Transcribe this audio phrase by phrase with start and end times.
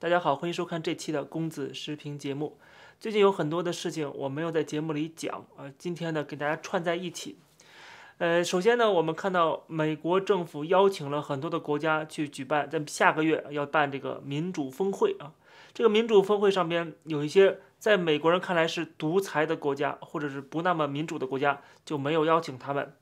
[0.00, 2.56] 大家好，欢迎收看这期的公子视频节目。
[2.98, 7.36] 最近有很多的事情我没有在节目里讲啊，今天呢给大家串在一起。
[8.16, 15.34] 呃，首先呢，我们看到美国政府邀请了很多的国家去举办，在下个月要办这个民主峰会啊。
[15.74, 22.94] 这个民主峰会上边有一些在美国人看来是独裁的国家，或者是不那么民主的国家，就没有邀请他们。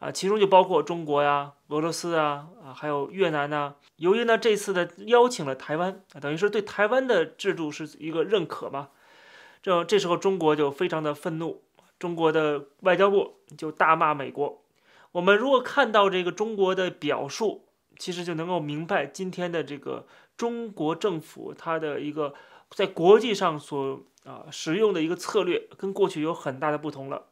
[0.00, 3.76] 啊，其中就包括中国呀、俄罗斯啊、啊还有越南呐。
[3.96, 8.88] 由于呢这次的邀请了台湾，等于是对台湾的制度是一个认可嘛。
[9.62, 11.62] 这这时候中国就非常的愤怒，
[11.98, 14.62] 中国的外交部就大骂美国。
[15.12, 17.64] 我们如果看到这个中国的表述，
[17.96, 22.34] 其实就能够明白今天的这个中国政府它的一个
[22.70, 27.26] 在国际上所啊使用的一个策略，跟过去有很大的不同了。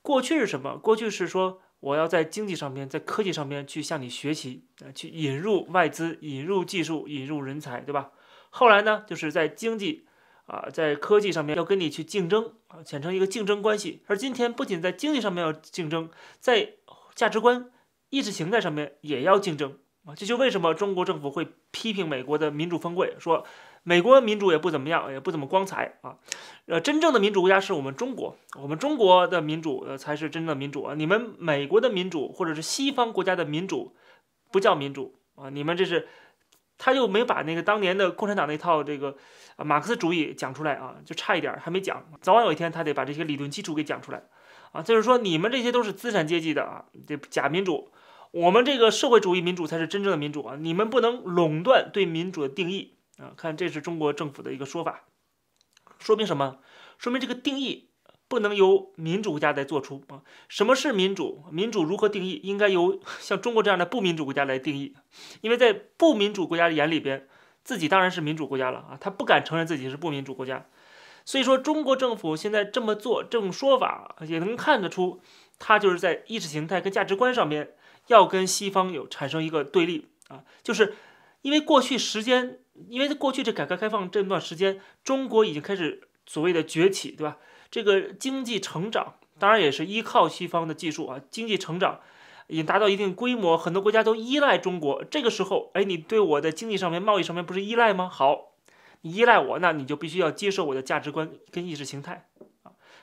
[0.00, 0.78] 过去是什么？
[0.78, 1.60] 过去是说。
[1.80, 8.12] 我要在经济上面，在科技上面去向你学习，啊，去引入外资、引入技术、引入人才，对吧？
[8.50, 10.06] 后来呢，就是在经济
[10.46, 14.02] 啊，在科技上面要跟你去竞争啊，产生一个竞争关系。
[14.06, 16.74] 而今天不仅在经济上面要竞争，在
[17.14, 17.70] 价值观、
[18.10, 20.14] 意识形态上面也要竞争啊。
[20.14, 23.46] 这就为什么中国政府会批评美国的民主峰会，说。
[23.82, 26.18] 美国民主也不怎么样，也不怎么光彩啊。
[26.66, 30.94] 呃，真正的民主国家是我们中国，我们中国的民主呃才是真正的民主啊。
[30.94, 33.96] 你们美国的民主或者是西方国家的民主，
[34.52, 35.48] 不叫民主啊。
[35.48, 36.06] 你们这是，
[36.76, 39.16] 他又没把那个当年的共产党那套这个
[39.56, 42.04] 马克思主义讲出来啊，就差一点还没讲。
[42.20, 44.22] 早晚有一天他得把这些理论基础给讲出来
[44.72, 44.82] 啊。
[44.82, 47.90] 就是说你们这些都是资产阶级的啊，这假民主，
[48.32, 50.56] 我们这个社会主义民主才是真正的民主啊。
[50.58, 52.96] 你们不能垄断对民主的定义。
[53.18, 55.02] 啊，看这是中国政府的一个说法，
[55.98, 56.60] 说明什么？
[56.96, 57.90] 说明这个定义
[58.28, 60.22] 不能由民主国家来做出啊。
[60.48, 61.44] 什么是民主？
[61.52, 62.40] 民主如何定义？
[62.42, 64.94] 应该由像中国这样的不民主国家来定义。
[65.42, 67.28] 因为在不民主国家的眼里边，
[67.62, 70.64] 自己当然是民主国家了啊，他不敢承认自己是不民主国家。
[71.26, 75.20] 所以说，中国政府现在这么做，这种说法也能看得出，
[75.58, 77.74] 他就是在意识形态跟价值观上面
[78.10, 80.94] 要跟西方有产生一个对立啊，就是
[81.42, 82.58] 因为过去时间。
[82.88, 87.36] 因为在过去这改革开放这段时间，中国已经开始所谓的崛起，对吧？
[87.70, 92.00] 这个经济成长当然也是依靠西方的技术啊，经济成长
[92.46, 95.04] 已经达到一定规模，很多国家都依赖中国。
[95.04, 98.08] 这个时候，哎，你对我的经济上面、贸易上面不是依赖吗？
[98.08, 98.52] 好，
[99.02, 102.28] 你依赖我，那你就必须要接受我的价值观跟意识形态，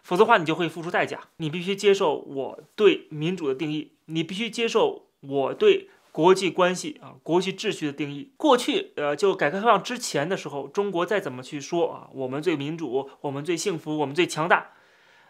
[0.07, 1.19] 否则的话你就会付出代价。
[1.35, 5.90] 你必须接受我对民主的定义，你必须接受我对。
[6.09, 8.31] 国际关系啊，国际秩序的定义。
[8.38, 14.72] 过去，呃，就改革开放之前的时候，中国再怎么去说啊，我们最民主，我们最幸福，我们最强大，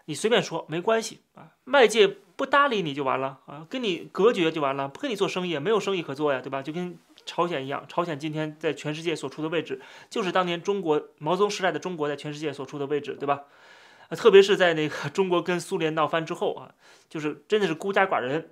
[0.06, 2.08] 你随便说没关系啊，外界
[2.38, 6.62] 不搭理你就完了啊，跟你隔绝就完了，不跟你做生意，没有生意可做呀，对吧？
[6.62, 13.42] 就跟朝鲜一样，朝鲜今天在全世界所处的位置，就是当年中国毛泽东时代的中国在全世界所处的位置，对吧？
[14.12, 16.76] 特别是在那个 中国跟苏联闹翻之后啊，
[17.10, 18.52] 就是真的是孤家寡人。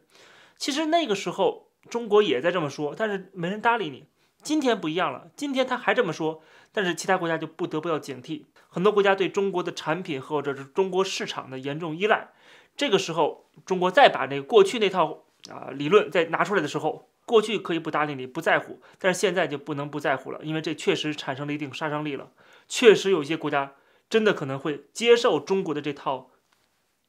[0.57, 1.65] 其实那个时候。
[1.87, 4.05] 中国也在这么说，但是没人搭理你。
[4.41, 8.45] 今天不一样了，今天他还这么说，但是其他国家就不得不要警惕。
[8.69, 12.29] 很多国家对中国的产品或者是中国市场的严重依赖，
[12.75, 22.31] 这个时候中国再把那过去那套啊理论再拿出来的时候，过去可以不搭理你不在乎，但是现在就不能不在乎了，因为这确实产生了一定杀伤力了。
[22.67, 23.73] 确实有一些国家
[24.09, 26.31] 真的可能会接受中国的这套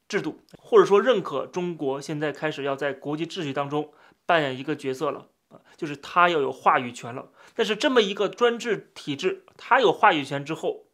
[0.08, 3.92] 制度，或者说认可中国现在开始要在国际秩序当中。
[4.28, 5.28] 扮演一个角色了，
[5.76, 7.30] 就是他要有话语权了。
[7.54, 10.86] 但是这么一个专制体制，他有话语权之后，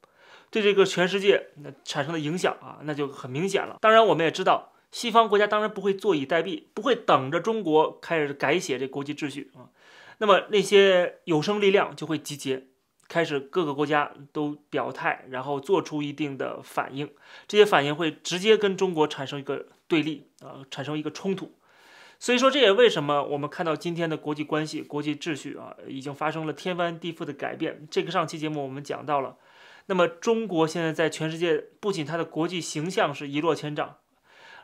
[0.51, 3.79] 对这个全世界那产生的影响啊，那就很明显了。
[3.81, 9.73] 当然，我们也知道，西方国家当然不会坐以待毙，不会等着中国开始改写这国际秩序啊。
[10.19, 12.67] 那么那些有生力量就会集结，
[13.13, 17.13] 开始各个国家都表态，然后做出一定的反应。
[17.47, 21.55] 这些反应会直接跟中国产生一个对立啊，产生一个冲突。
[22.19, 27.87] 所以说，这也为什么我们看到今天的国际关系、国际秩序啊，已经发生了天翻地覆的改变。
[27.91, 29.37] 这个上期节目我们讲到了，
[29.89, 33.97] 那么中国现在在全世界不仅它的国际形象是一落千丈，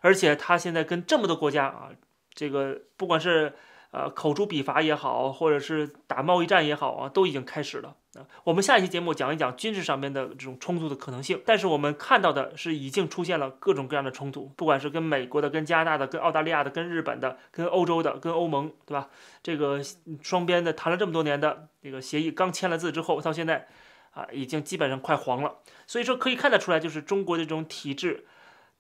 [0.01, 1.91] 而且它现在跟这么多国家啊，
[2.33, 3.53] 这个不管是。
[3.91, 8.27] 呃，口诛笔伐也好，或者是打贸易战也好啊，都已经开始了啊。
[8.45, 11.41] 我们下一期节目讲一讲军事上面的这种冲突的可能性。
[11.47, 19.09] 但是我们看到的是，已经出现了各种各样的冲突，不管是跟美国的、跟加拿大的、跟澳大利亚的、跟日本的、跟欧洲的、跟欧盟，对吧？
[19.43, 19.81] 这个
[20.21, 23.69] 双边的谈了这么多年的这个协议，刚签了字之后，到现在
[24.11, 25.61] 啊，已经基本上快黄了。
[25.87, 28.27] 所以说，可以看得出来，就是中国的这种体制，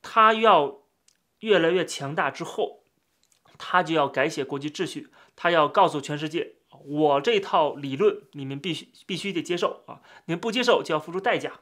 [0.02, 0.80] 它要
[1.40, 2.80] 越来越强大之后。
[3.58, 6.54] 他就要改写国际秩序，他要告诉全世界，
[6.86, 11.52] 我这套理论你们必须必须得接受啊，你们不接受就要付出代价。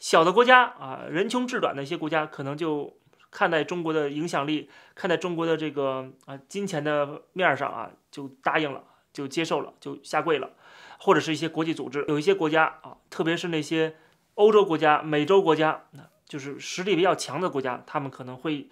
[0.00, 2.98] 小的国家啊，人穷志短的一些国家，可能就
[3.30, 8.82] 看待中国的影响力，看待中国的这个啊金钱的面上啊，就答应了，
[9.12, 10.50] 就接受了，就下跪了。
[10.98, 13.96] 或者是一些国际组织，有一些国家啊，特别是那些
[14.34, 15.84] 欧洲国家、美洲国家，
[16.26, 18.68] 就是实力比较强的国家，他们可能会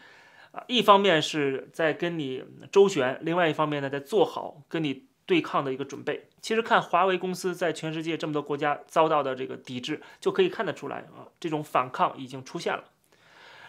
[0.53, 6.29] 啊，一方面是在跟你周旋，另外一方面呢，在做好跟你对抗的一个准备。
[6.41, 12.85] 其实看华为公司在全世界这么多国家遭到的这个抵制，就可以看得出来啊，这种反抗已经出现了。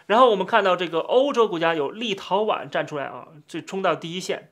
[0.06, 4.50] 然后我们看到这个欧洲国家有立陶宛站出来啊，这冲到第一线。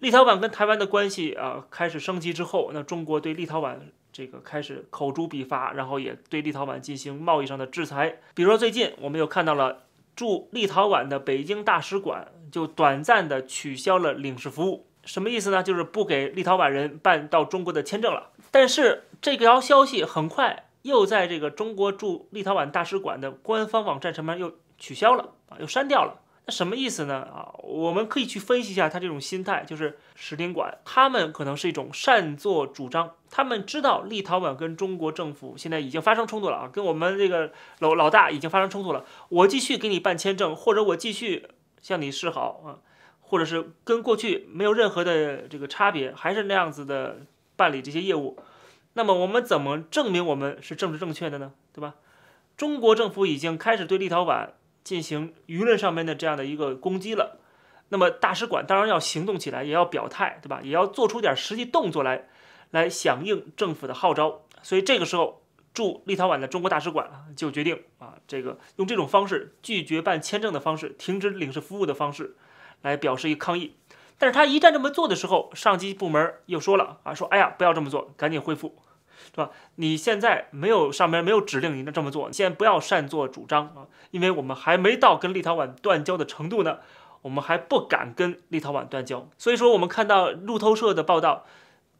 [0.00, 3.78] 立陶宛跟台湾的关系啊开始升级之后，那中国对立陶宛
[4.12, 8.18] 这个开始口诛笔伐，然后也对立陶宛进行贸易上的制裁。
[8.34, 9.84] 比如说最近我们又看到了
[10.14, 15.62] 驻立陶宛的北京大使馆就短暂的取消了领事服务，什么意思呢？
[15.62, 18.30] 就是不给立陶宛人办到中国的签证了。
[18.50, 26.20] 但是这条消息很快又在这个中国驻立陶宛大使馆的官方网站上面又取消了啊，又删掉了。
[26.44, 27.20] 那什么意思呢？
[27.32, 41.46] 啊，我们可以去分析一下他这种心态，就是使领馆他们可能是一种擅作主张，他们知道立陶宛跟中国政府现在已经发生冲突了啊，跟我们这个老老大已经发生冲突了，我继续给你办签证，或者我继续
[41.80, 42.82] 向你示好啊，
[43.20, 47.18] 或者是跟过去没有任何的这个差别，还是那样子的
[47.54, 48.36] 办理这些业务，
[48.94, 51.52] 那么我们怎么证明我们是政治正确的呢？
[51.72, 51.94] 对吧？
[52.56, 54.48] 中国政府已经开始对立陶宛。
[54.84, 57.38] 进行舆论上面的这样的一个攻击了，
[57.90, 60.60] 那么大使馆当然要行动起来，也要表态，对吧？
[60.62, 62.28] 也要做出点实际动作来，
[62.70, 64.42] 来响应政府的号召。
[64.62, 65.42] 所以这个时候，
[65.74, 72.36] 驻立陶宛的中国大使馆就决定啊，这个用这种方式拒绝办签证的方式，停止领事服务的方式，
[72.82, 73.76] 来表示一个抗议。
[74.18, 78.76] 但是他一旦这么做的时候，上级部门又说了啊，说哎呀，不要这么做，赶紧恢复。
[79.34, 79.50] 是吧？
[79.76, 86.80] 你现在没有上面没有指令你这么做，你先不要擅作主张啊，因为我们还没到跟立陶宛断交的程度呢，
[87.22, 89.26] 我们还不敢跟立陶宛断交。
[89.38, 91.46] 所以说，我们看到路透社的报道，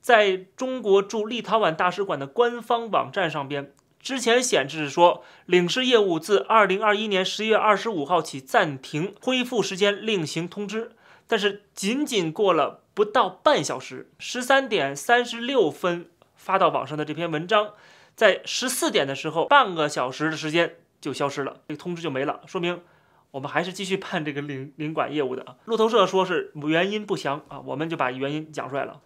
[0.03, 10.93] 在中国驻立陶宛大使馆的官方网站上边，之前显示说，领事业务自二零二一年十一月二十五号起暂停，恢复时间另行通知。
[11.27, 16.11] 但是仅仅过了不到半小时，十三点三十六分。
[16.43, 17.71] 发到网上的这篇文章，
[18.17, 22.83] 在十四点的时候，半个小时的时间就消失了，这个通知就没了，说明
[23.31, 25.55] 我们还是继续办这个领 领馆业务的啊。
[25.67, 29.01] 路透社说是原因不详啊，我们就把原因讲出来了。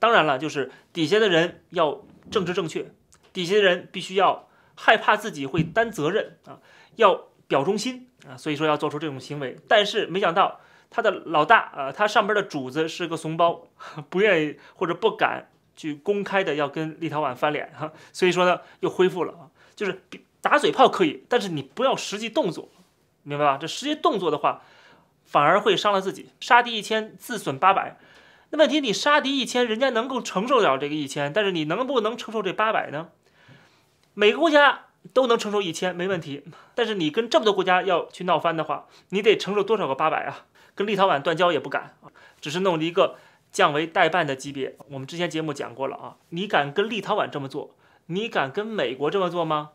[0.00, 2.90] 当然了，就是底下的人要政治正确，
[3.32, 6.58] 底下的人必须要害怕自己会担责任啊，
[6.96, 9.56] 要表忠心啊，所以说要做出这种行为。
[9.68, 10.60] 但是没想到
[10.90, 13.68] 他的老大啊，他上边的主子是个怂包，
[14.10, 15.50] 不愿意或者不敢。
[15.76, 20.02] 去公开的要跟立陶宛翻脸哈，所以说呢又恢复了啊，就是
[20.40, 22.68] 打嘴炮可以，但是你不要实际动作，
[23.22, 23.58] 明白吧？
[23.58, 24.62] 这实际动作的话，
[25.24, 27.98] 反而会伤了自己，杀敌一千自损八百。
[28.50, 33.08] 那问题你杀敌一千，人家能够承受了这个一千，但是你能不能承受这八百呢？
[34.12, 36.44] 每个国家都能承受一千没问题，
[36.74, 40.46] 但是你跟这么多国家要去闹翻的话，你得承受多少个八百啊？
[40.74, 43.16] 跟立陶宛断交也不敢啊，只是弄了一个。
[43.54, 46.16] 降为代办的级别，我们之前节目讲过了啊。
[46.30, 47.76] 你敢跟立陶宛这么做？
[48.06, 49.70] 你敢跟美国这么做吗？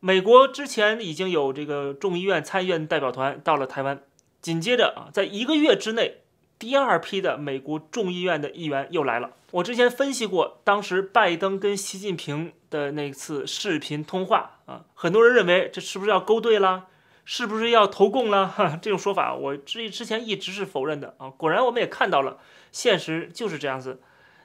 [0.00, 4.02] 美国之前已经有这个众议院参议院代表团到了台湾，
[4.42, 6.18] 紧接着啊，在一个月之内，
[6.58, 9.30] 第二批的美国众议院的议员又来了。
[9.52, 16.88] 我之前分析过，当时拜登跟习近平的那次视频通话啊，很多人认为这是不是要勾兑了？
[17.26, 18.46] 是不是要投共了？
[18.48, 21.28] 哈，这种说法我之之前一直是否认的啊。
[21.28, 22.38] 果然我们也看到了。
[22.72, 24.00] 现实就是这样子，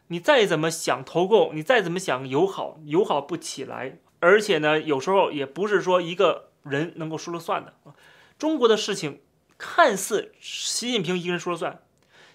[0.08, 4.00] 你再怎么想投共，你再怎么想友好，友好不起来。
[4.20, 7.94] 而且呢，有时候也不是说一个人能够说了算的啊。
[8.38, 9.20] 中国的事情
[9.58, 11.82] 看似习近平一个人说了算，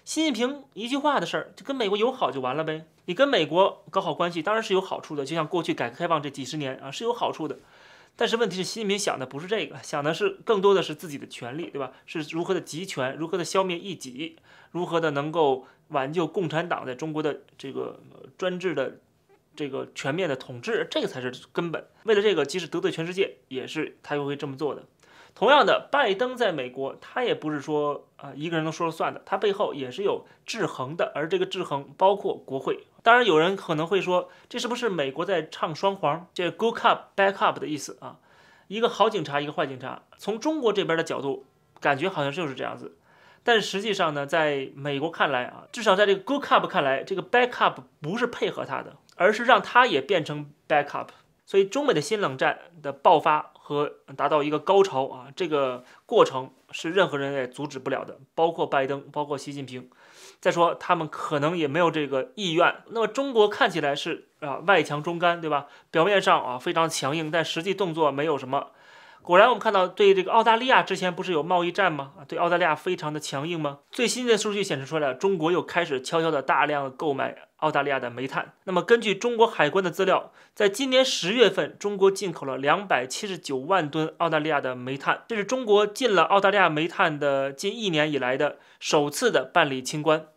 [0.05, 2.85] 习近平一句话的事儿就跟美国友好就完了呗。
[3.05, 7.57] 你跟美国搞好关系当然是有好处的，就像过去改革开放这几十年啊是有好处的。
[8.17, 11.91] 但是问题是，习近平想的不是这个，想的是更多的是自己的权利，对吧？
[12.07, 14.37] 是如何的集权，如何的消灭异己，
[14.71, 18.01] 如何的能够挽救共产党在中国的这个
[18.35, 18.97] 专制的
[19.55, 21.85] 这个全面的统治，这个才是根本。
[22.05, 24.83] 为了这个，即使得罪全世界，也是他又会这么做的。
[25.35, 32.87] 同样的，拜登在美国，他也不是说啊一个人能说了算的，他背后也是有制衡的，而这个制衡包括国会。
[33.07, 36.27] 当然，有人可能会说，这是不是美国在唱双簧？
[36.33, 38.17] 这 “good cop bad cop” 的意思啊，
[38.67, 40.03] 一个好警察，一个坏警察。
[40.17, 41.45] 从中国这边的角度，
[41.79, 42.97] 感觉好像就是这样子。
[43.45, 51.07] 但实际上呢，在美国看来啊，至少在这个 good cop 看来，这个 bad cop 不是配合他的，而是让他也变成 bad cop。
[51.45, 59.89] 所以中美的新冷战的爆发和达到一个高潮啊，这个过程是任何人也阻止不了的，包括拜登，包括习近平。
[60.39, 62.75] 再说他们可能也没有这个意愿。
[62.89, 65.67] 那么中国看起来是啊外强中干，对吧？
[65.91, 68.67] 表面上啊非常强硬，但实际动作没有什么。
[69.23, 72.13] 果然，我们看到对这个澳大利亚之前不是有贸易战吗？
[72.29, 73.79] 对澳大利亚非常的强硬吗？
[73.91, 78.53] 最新的数据显示出来，中国又开始悄悄的大量的购买澳大利亚的煤炭。
[78.63, 90.27] 那么根据中国海关的资料，在今年十月份，中国进口了两百七十九万吨澳大利亚的煤炭，这是中国进了澳大利亚煤炭的近一年以来的首次的办理清关。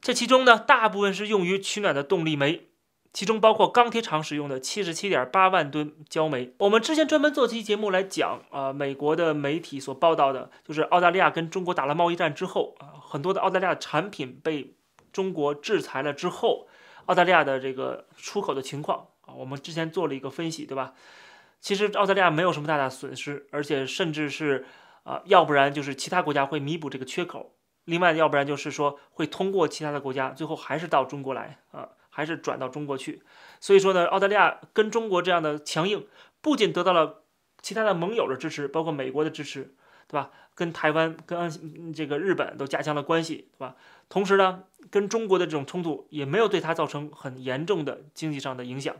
[0.00, 2.68] 这其中呢，大部分是用于取暖的动力煤。
[3.12, 6.52] 其中包括钢铁厂使用的七十七点八万吨焦煤。
[6.58, 14.74] 我们之前专门做期节目来讲啊，美国的媒体所报道的，就是澳大利亚跟中国打了贸易战之后啊，很多的澳大利亚产品被
[15.16, 16.68] 中国制裁了之后，
[17.06, 20.92] 澳大利亚的这个出口的情况啊，我们之前做了一个分析，对吧？
[21.58, 24.66] 其实澳大利亚没有什么大的损失，而且甚至是
[25.04, 27.54] 啊，要不然就是其他国家会弥补这个缺口，
[27.86, 31.88] 另外要不然就是说会通过其他的国家，最后还是到中国来啊。
[32.10, 33.22] 还是转到中国去，
[33.60, 36.06] 所以说呢，澳大利亚跟中国这样的强硬，
[36.40, 37.24] 不仅得到了
[37.60, 39.74] 其他的盟友的支持，包括美国的支持，
[40.08, 40.30] 对吧？
[40.54, 43.76] 跟台湾、跟这个日本都加强了关系，对吧？
[44.08, 48.94] 同时呢，跟中国的这种冲突也没有对它造成很严重的经济上的影响。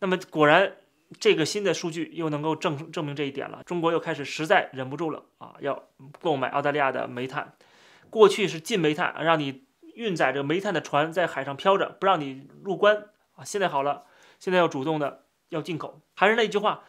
[0.00, 0.76] 那么果然，
[1.18, 3.62] 这个新的数据又能够证证明这一点了。
[3.64, 5.88] 中国又开始实在忍不住了啊，要
[6.20, 7.54] 购买澳大利亚的煤炭。
[8.10, 9.66] 过去是禁煤炭，让你。
[9.94, 13.44] 运载着煤炭的船在海上漂着，不让你入关啊！
[13.44, 14.04] 现在好了，
[14.38, 16.00] 现在要主动的要进口。
[16.14, 16.84] 还是那句话，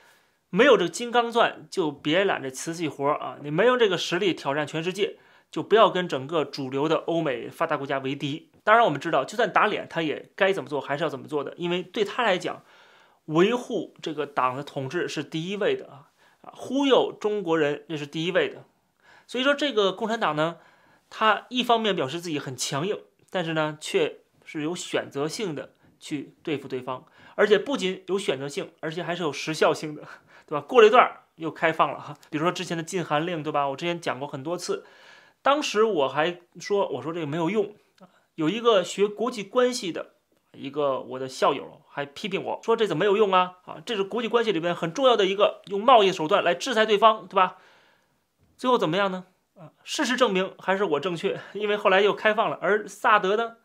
[0.50, 3.38] 没有这个金刚钻，就别揽这瓷器活啊！
[3.41, 5.18] 你没有这个实力挑战全世界，
[5.51, 8.50] 就不要跟整个主流的欧美发达国家为敌。
[8.63, 12.63] 当然，我们知道，就算打脸，他也该怎么做还是要怎么做的，因为对他来讲，
[13.25, 16.10] 维护这个党的统治是第一位的啊！
[16.41, 18.65] 啊，忽悠中国人这是第一位的。
[19.27, 20.58] 所以说，这个共产党呢？
[21.12, 22.96] 他一方面表示自己很强硬，
[23.32, 27.03] 但是呢，却是有选择性的去对付对方，
[27.34, 30.08] 而且不仅有选择性，而且还是有时效性的，
[30.50, 30.65] 对吧？
[30.68, 33.70] 过了一段又开放了哈，比如说之前的禁韩令，对吧？
[33.70, 34.84] 我之前讲过很多次，
[35.44, 37.75] 当时我还说，我说这个没有用
[38.34, 40.15] 有一个学国际关系的
[40.53, 43.58] 一个我的校友还批评我说这怎么没有用啊？
[43.65, 47.58] 啊，这是国际关系里边很重要的一个用贸易手段来制裁对方，对吧？
[48.58, 49.25] 最后怎么样呢？
[49.56, 53.58] 啊事实证明还是我正确，因为后来又开放了，而萨德呢，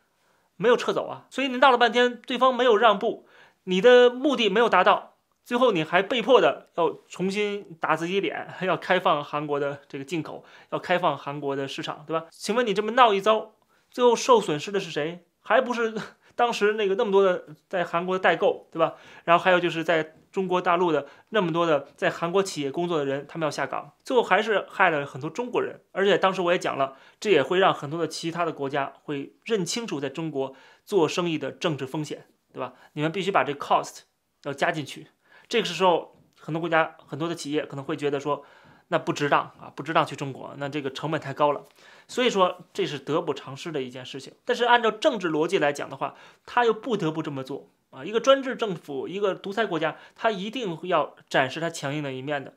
[0.56, 3.26] 没有撤走啊，所以你闹了半天，对方没有让步，
[3.64, 5.13] 你的目的没有达到，
[5.44, 12.26] 最后你还被迫的要重新打自己脸， 要开放韩国的这个进口，要开放韩国的市场，对吧？
[12.30, 13.54] 请问你这么闹一遭，
[13.90, 15.26] 最后受损失的是谁？
[15.40, 15.94] 还不是？
[16.36, 18.94] 当时那个那么多的在韩国的代购，对吧？
[19.22, 25.80] 然后还有就是在中国大陆的那么多的在韩国企业工作的人，他们要下岗，最后还是害了很多中国人。
[25.92, 32.72] 而且当时我也讲了，这也会让很多的其他的国家会认清楚在中国做生意的政治风险，对吧？
[32.94, 34.00] 你们必须把这 cost
[34.42, 35.06] 要加进去。
[35.48, 38.44] 这个时候，很多国家很多的企业可能会觉得说。
[38.88, 41.64] 那不值当啊，不值当去中国，那这个成本太高了，
[42.06, 44.34] 所以说这是得不偿失的一件事情。
[44.44, 48.04] 但是按照政治逻辑来讲的话，他又不得不这么做啊。
[48.04, 52.52] 一个专制政府，一个独裁国家，他一定要展示他强硬的一面的。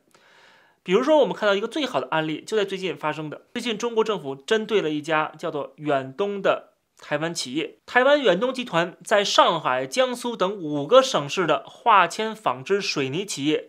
[0.82, 3.46] 比如说，我们看到一个最好的案例，就在最近发生的。
[3.54, 6.67] 最近中国政府针对了一家叫做远东的
[7.00, 13.68] 台湾企业，台湾远东集团在上海、江苏等五个省市的化纤纺织水泥企业。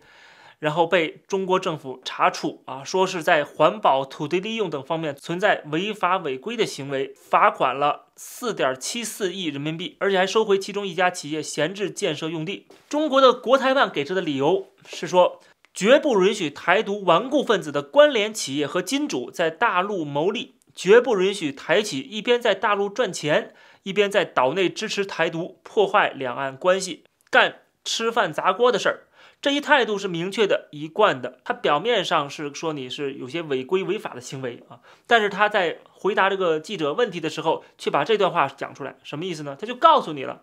[0.58, 12.66] 然后被中国政府查处啊，说是在环保、土地利用等方面存在违法违规的行为，罚款了四点七四亿人民币，而且还收回其中一家企业闲置建设用地。
[12.90, 15.40] 中国的国台办给出的理由是说，
[15.72, 29.00] 绝不允许台独顽固分子的关联企业和金主在大陆牟利，绝不允许台企一边在大陆赚钱，一边在岛内支持台独，破坏两岸关系，干吃饭砸锅的事儿。
[29.42, 31.38] 这一态度是明确的、一贯的。
[31.44, 39.54] 他表面上是说你是有些违规违法的行为啊，但是他在回答这个记者问题的时候，却把这段话讲出来，什么意思呢？
[39.60, 40.40] 他就告诉你了，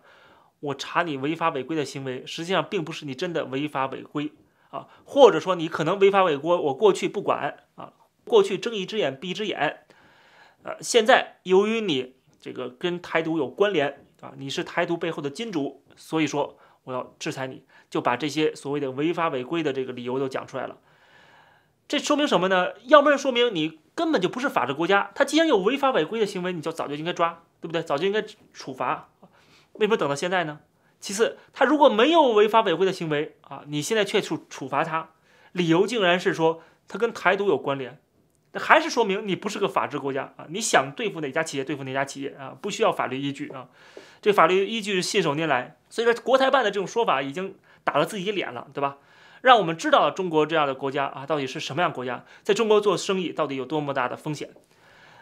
[0.60, 4.30] 我查你违法违规的行为，实际上并不是你真的违法违规
[4.70, 7.92] 啊，或者说你可能违法违规，我过去不管啊，
[8.22, 9.80] 过去睁一只眼闭一只眼，
[10.80, 17.64] 现在由于你这个跟台独有关联啊，你是台独背后的金主，所以说我要制裁你。
[17.90, 20.76] 就把这些所谓的违法违规的这个理由都讲出来了，
[21.88, 22.74] 这说明什么呢？
[22.82, 25.10] 要不然说明你根本就不是法治国家。
[25.14, 27.82] 他既然有违法违规的行为，你就早就应该抓，对不对？
[27.82, 28.22] 早就应该
[28.52, 29.08] 处罚。
[29.72, 30.60] 为什么等到现在呢？
[31.00, 35.12] 其次，他如果没有违法违规的行为啊，你现在却处处罚他，
[35.52, 37.98] 理由竟然是说他跟台独有关联，
[38.54, 40.46] 还是说明你不是个法治国家啊！
[40.48, 43.68] 你想对付哪家企业对付哪家企业啊，不需要法律依据啊，
[44.22, 45.76] 这法律依据是信手拈来。
[45.90, 48.96] 所以说，国台办的这种说法已经打了自己脸了，对吧？
[49.42, 54.50] 让我们知道中国这样的国家啊，到底是什么样国家，在中国做生意到底有多么大的风险。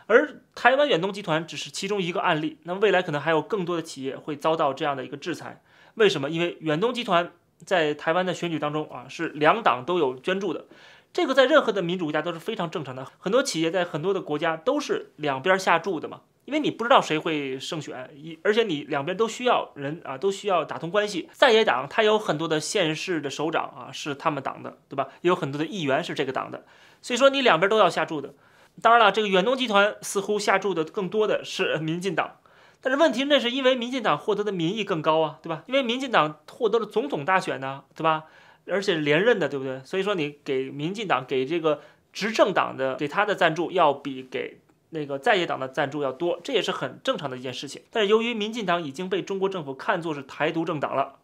[0.07, 5.61] 而台湾远东集团只是其中一个案例，那未来可能还有更多的企业会遭到这样的一个制裁。
[5.95, 6.31] 为什么？
[6.31, 7.33] 因为远东集团
[7.65, 10.67] 在台湾的选举当中啊，是两党都有捐助的，
[11.13, 13.07] 这个在任何的民主国家都是非常正常的。
[13.19, 21.29] 很多企业在很多的国家都是两边下注的嘛，因为你不知道谁会胜选，一而且你两边都需要人啊，都需要打通关系。
[21.33, 25.09] 在野党它有很多的县市的首长啊，是他们党的，对吧？
[25.23, 26.65] 也有很多的议员是这个党的，
[27.01, 28.35] 所以说你两边都要下注的。
[28.83, 32.37] 当然了，这个远东集团似乎下注的更多的是 民进党，
[32.83, 35.63] 但是问题那是因为民进党获得的民意更高啊，对吧？
[35.67, 38.25] 因为民进党获得了总统大选呢，对吧？
[38.69, 39.81] 而且连任的，对不对？
[39.85, 41.81] 所以说你给民进党给这个
[42.13, 44.59] 执政党的给他的赞助要比给
[44.91, 47.83] 那个在野党的赞助要多，这也是很正常的一件事情。
[47.91, 51.21] 但是由于民进党已经被中国政府看作是台独政党了，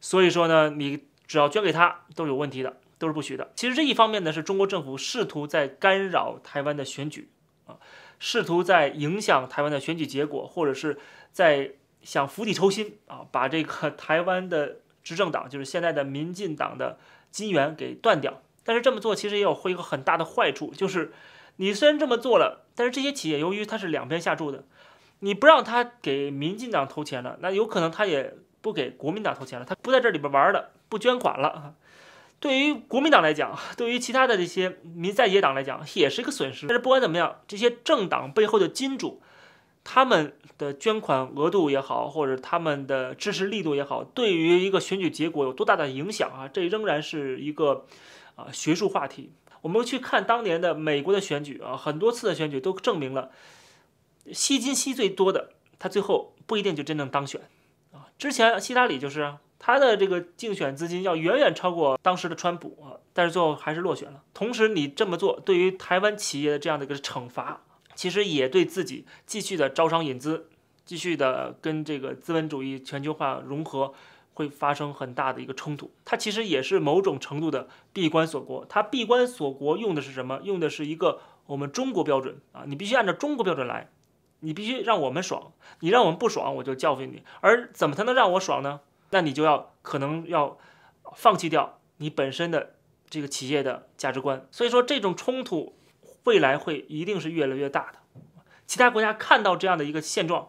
[0.00, 2.76] 所以说呢，你只要捐给他都有问题的。
[3.00, 3.50] 都是不许的。
[3.56, 7.30] 其实这一方面呢，是中国政府试图在干扰台湾的选举
[7.64, 7.78] 啊，
[8.18, 10.98] 试图在影响台湾的选举结果，或者是
[11.32, 11.70] 在
[12.02, 14.80] 想釜底抽薪啊，把这个台湾的
[15.10, 16.96] 执政党，就是现在的民进党的
[17.32, 18.40] 金源给断掉。
[18.62, 21.12] 但是这么做其实也有会一个很大的坏处，就是
[21.56, 24.62] 你虽然这么做了，但是这些企业由于它是两边下注的，
[25.18, 31.74] 你不让他给民进党投钱了，那有可能他也不给国民党投钱了，他不在这里边玩了，不捐款了。
[32.38, 36.68] 对于国民党来讲，对于其他的这些民在野党来讲，也是一个损失。
[36.68, 39.20] 但是不管怎么样，这些政党背后的金主，
[39.92, 46.46] 他们的捐款额度也好，或者他们的支持力度也好，对于一个选举结果有多大的影响啊？
[46.46, 47.86] 这仍然是一个
[48.36, 49.32] 啊学术话题。
[49.62, 53.32] 我们去看当年的美国的选举啊，很多次的选举都证明了，
[54.32, 57.40] 吸金吸最多的，他最后不一定就真正当选
[57.92, 58.06] 啊。
[58.16, 59.34] 之前希拉里就是。
[59.62, 64.22] 他的这个竞选资金要远远超过当时的川普啊，但是最后还是落选了。
[64.32, 67.60] 同时，你这么做对于台湾企业的这样的一个惩罚，
[68.00, 70.48] 其实也对自己继续的招商引资，
[70.86, 73.92] 继续的跟这个资本主义全球化融合，
[74.32, 75.90] 会发生很大的一个冲突。
[76.02, 78.64] 它其实也是某种程度的闭关锁国。
[78.70, 80.40] 它闭关锁国用的是什么？
[80.44, 83.90] 用的是一个我们中国标准啊，你必须按照中国标准来，
[84.38, 87.22] 你必须让我们爽，你让我们不爽，我就教训你。
[87.42, 88.80] 而怎么才能让我爽呢？
[89.10, 90.56] 那你就要可能要
[91.14, 92.76] 放弃掉你本身的
[93.10, 95.74] 这个企业的价值观，所以说这种冲突
[96.24, 97.98] 未来会一定是越来越大的。
[98.66, 100.48] 其他国家看到这样的一个现状，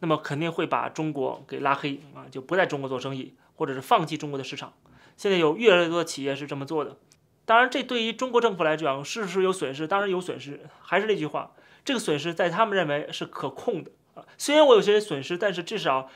[0.00, 4.72] 那么肯定会把中国给拉黑啊，就不在中国做生意，或者是放弃中国的市场。
[5.16, 6.96] 现在有越来越多的企业是这么做的。
[7.44, 9.86] 当然，这对于中国政府来讲是不是有损失？
[9.86, 10.60] 当然有损失。
[10.80, 11.52] 还是那句话，
[11.84, 14.24] 这个损失在他们认为是可控的啊。
[14.38, 16.10] 虽然我有些损失，但是至少。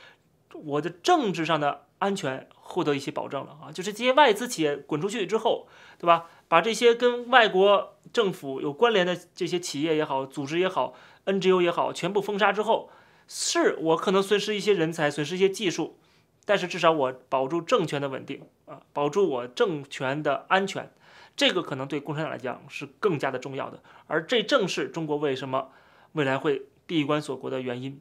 [0.52, 6.26] 我的政治上的安全获得一些保证了啊，就是这些外资企业滚出去之后，对吧？
[6.48, 10.94] 把这些跟外国政府有关联的这些企业也好、组织也好、
[11.26, 12.90] NGO 也好，全部封杀之后，
[13.28, 15.98] 是我可能损失一些人才、损失一些技术，
[16.44, 20.90] 但是至少我保住政权的稳定啊，保住我政权的安全，
[21.36, 23.80] 这个可能对共产党来讲是更加的重要的。
[24.06, 25.70] 而这正是中国为什么
[26.12, 28.00] 未来会闭关锁国的原因。